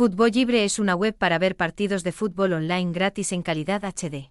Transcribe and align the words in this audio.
Fútbol 0.00 0.30
Libre 0.30 0.64
es 0.64 0.78
una 0.78 0.94
web 0.94 1.14
para 1.14 1.38
ver 1.38 1.56
partidos 1.56 2.04
de 2.04 2.12
fútbol 2.12 2.54
online 2.54 2.90
gratis 2.90 3.32
en 3.32 3.42
calidad 3.42 3.84
HD. 3.84 4.30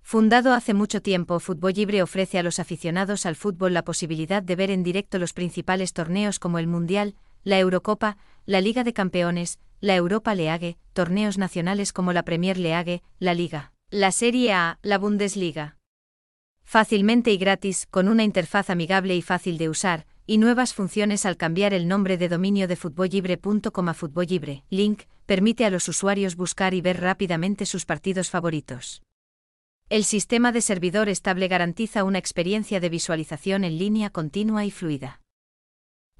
Fundado 0.00 0.52
hace 0.52 0.74
mucho 0.74 1.00
tiempo, 1.00 1.38
Fútbol 1.38 1.74
Libre 1.74 2.02
ofrece 2.02 2.40
a 2.40 2.42
los 2.42 2.58
aficionados 2.58 3.24
al 3.24 3.36
fútbol 3.36 3.74
la 3.74 3.84
posibilidad 3.84 4.42
de 4.42 4.56
ver 4.56 4.72
en 4.72 4.82
directo 4.82 5.20
los 5.20 5.34
principales 5.34 5.92
torneos 5.92 6.40
como 6.40 6.58
el 6.58 6.66
Mundial, 6.66 7.14
la 7.44 7.60
Eurocopa, 7.60 8.16
la 8.44 8.60
Liga 8.60 8.82
de 8.82 8.92
Campeones, 8.92 9.60
la 9.80 9.94
Europa 9.94 10.34
League, 10.34 10.78
torneos 10.94 11.38
nacionales 11.38 11.92
como 11.92 12.12
la 12.12 12.24
Premier 12.24 12.58
League, 12.58 13.04
la 13.20 13.34
Liga, 13.34 13.72
la 13.88 14.10
Serie 14.10 14.52
A, 14.52 14.80
la 14.82 14.98
Bundesliga. 14.98 15.76
Fácilmente 16.64 17.30
y 17.30 17.36
gratis, 17.36 17.86
con 17.88 18.08
una 18.08 18.24
interfaz 18.24 18.68
amigable 18.68 19.14
y 19.14 19.22
fácil 19.22 19.58
de 19.58 19.68
usar, 19.68 20.06
y 20.26 20.38
nuevas 20.38 20.74
funciones 20.74 21.26
al 21.26 21.36
cambiar 21.36 21.74
el 21.74 21.88
nombre 21.88 22.16
de 22.16 22.28
dominio 22.28 22.68
de 22.68 22.76
futbollibre.com 22.76 23.88
a 23.88 23.94
futbollibre. 23.94 24.64
Link 24.70 25.02
permite 25.26 25.64
a 25.64 25.70
los 25.70 25.88
usuarios 25.88 26.36
buscar 26.36 26.74
y 26.74 26.80
ver 26.80 27.00
rápidamente 27.00 27.66
sus 27.66 27.84
partidos 27.84 28.30
favoritos. 28.30 29.02
El 29.88 30.04
sistema 30.04 30.52
de 30.52 30.60
servidor 30.60 31.08
estable 31.08 31.48
garantiza 31.48 32.04
una 32.04 32.18
experiencia 32.18 32.80
de 32.80 32.88
visualización 32.88 33.64
en 33.64 33.78
línea 33.78 34.10
continua 34.10 34.64
y 34.64 34.70
fluida. 34.70 35.20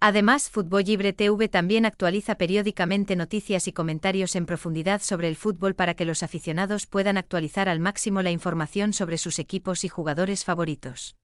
Además, 0.05 0.51
Fútbol 0.51 0.83
Libre 0.83 1.13
TV 1.13 1.49
también 1.49 1.87
actualiza 1.87 2.35
periódicamente 2.35 3.15
noticias 3.15 3.69
y 3.69 3.73
comentarios 3.73 4.35
en 4.35 4.47
profundidad 4.47 5.01
sobre 5.01 5.29
el 5.29 5.37
fútbol 5.37 5.77
para 5.77 5.95
que 5.95 6.05
los 6.05 6.25
aficionados 6.25 6.87
puedan 6.87 7.17
actualizar 7.17 7.69
al 7.69 7.79
máximo 7.79 8.21
la 8.21 8.33
información 8.33 8.93
sobre 8.93 9.17
sus 9.17 9.39
equipos 9.39 9.85
y 9.85 9.89
jugadores 9.89 10.45
favoritos. 10.45 11.15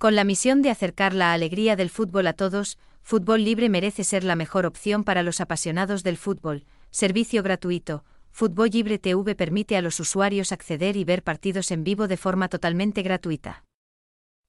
Con 0.00 0.16
la 0.16 0.24
misión 0.24 0.62
de 0.62 0.70
acercar 0.70 1.12
la 1.12 1.34
alegría 1.34 1.76
del 1.76 1.90
fútbol 1.90 2.26
a 2.26 2.32
todos, 2.32 2.78
Fútbol 3.02 3.44
Libre 3.44 3.68
merece 3.68 4.02
ser 4.02 4.24
la 4.24 4.34
mejor 4.34 4.64
opción 4.64 5.04
para 5.04 5.22
los 5.22 5.42
apasionados 5.42 6.02
del 6.02 6.16
fútbol. 6.16 6.64
Servicio 6.90 7.42
gratuito. 7.42 8.02
Fútbol 8.30 8.70
Libre 8.72 8.98
TV 8.98 9.34
permite 9.34 9.76
a 9.76 9.82
los 9.82 10.00
usuarios 10.00 10.52
acceder 10.52 10.96
y 10.96 11.04
ver 11.04 11.22
partidos 11.22 11.70
en 11.70 11.84
vivo 11.84 12.08
de 12.08 12.16
forma 12.16 12.48
totalmente 12.48 13.02
gratuita. 13.02 13.66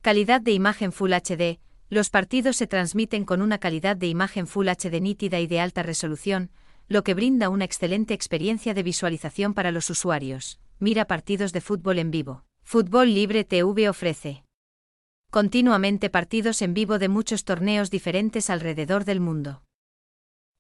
Calidad 0.02 0.40
de 0.40 0.54
imagen 0.54 0.94
Full 0.94 1.12
HD. 1.12 1.60
Los 1.90 2.10
partidos 2.10 2.56
se 2.56 2.68
transmiten 2.68 3.26
con 3.26 3.42
una 3.42 3.58
calidad 3.58 3.98
de 3.98 4.08
imagen 4.08 4.48
Full 4.48 4.70
HD 4.70 5.02
nítida 5.02 5.42
y 5.42 5.48
de 5.48 5.60
alta 5.60 5.84
resolución, 5.84 6.50
lo 6.88 7.04
que 7.04 7.14
brinda 7.14 7.50
una 7.50 7.66
excelente 7.66 8.14
experiencia 8.14 8.74
de 8.74 8.84
visualización 8.84 9.54
para 9.54 9.74
los 9.74 9.90
usuarios. 9.90 10.62
Mira 10.80 11.08
partidos 11.08 11.52
de 11.52 11.60
fútbol 11.60 12.00
en 12.00 12.10
vivo. 12.10 12.46
Fútbol 12.64 13.14
Libre 13.14 13.44
TV 13.44 13.90
ofrece 13.90 14.46
continuamente 15.32 16.10
partidos 16.10 16.62
en 16.62 16.74
vivo 16.74 17.00
de 17.00 17.08
muchos 17.08 17.46
torneos 17.46 17.90
diferentes 17.90 18.50
alrededor 18.50 19.06
del 19.06 19.22
mundo. 19.22 19.64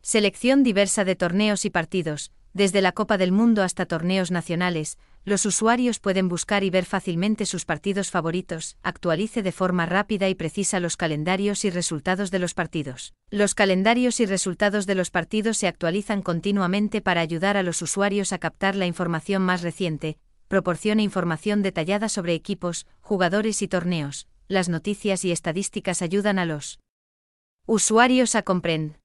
Selección 0.01 0.63
diversa 0.63 1.03
de 1.03 1.17
torneos 1.17 1.65
y 1.65 1.69
partidos, 1.69 2.31
desde 2.53 2.81
la 2.81 2.93
Copa 2.93 3.17
del 3.17 3.33
Mundo 3.33 3.63
hasta 3.63 3.85
torneos 3.85 4.31
nacionales, 4.31 4.97
los 5.25 5.45
usuarios 5.45 5.99
pueden 5.99 6.29
buscar 6.29 6.63
y 6.63 6.69
ver 6.69 6.85
fácilmente 6.85 7.45
sus 7.45 7.65
partidos 7.65 8.11
favoritos, 8.11 8.77
actualice 8.81 9.43
de 9.43 9.51
forma 9.51 9.85
rápida 9.85 10.29
y 10.29 10.35
precisa 10.35 10.79
los 10.79 10.95
calendarios 10.95 11.65
y 11.65 11.69
resultados 11.69 12.31
de 12.31 12.39
los 12.39 12.53
partidos. 12.53 13.13
Los 13.29 13.55
calendarios 13.55 14.21
y 14.21 14.25
resultados 14.25 14.85
de 14.85 14.95
los 14.95 15.11
partidos 15.11 15.57
se 15.57 15.67
actualizan 15.67 16.21
continuamente 16.21 17.01
para 17.01 17.19
ayudar 17.19 17.57
a 17.57 17.63
los 17.63 17.81
usuarios 17.81 18.31
a 18.31 18.39
captar 18.39 18.77
la 18.77 18.85
información 18.85 19.41
más 19.41 19.63
reciente, 19.63 20.17
proporciona 20.47 21.01
información 21.01 21.61
detallada 21.61 22.07
sobre 22.07 22.35
equipos, 22.35 22.87
jugadores 23.01 23.61
y 23.61 23.67
torneos, 23.67 24.29
las 24.51 24.69
noticias 24.69 25.25
y 25.25 25.31
estadísticas 25.31 26.01
ayudan 26.01 26.37
a 26.37 26.45
los 26.45 26.79
usuarios 27.65 28.35
a 28.35 28.43
comprender 28.43 29.00